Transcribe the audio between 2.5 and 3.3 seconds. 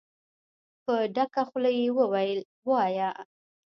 وايه!